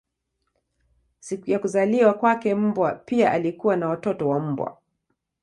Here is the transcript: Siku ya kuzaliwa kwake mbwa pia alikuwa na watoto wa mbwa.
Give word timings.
Siku 1.19 1.51
ya 1.51 1.59
kuzaliwa 1.59 2.13
kwake 2.13 2.55
mbwa 2.55 2.91
pia 2.95 3.31
alikuwa 3.31 3.77
na 3.77 3.89
watoto 3.89 4.29
wa 4.29 4.39
mbwa. 4.39 4.77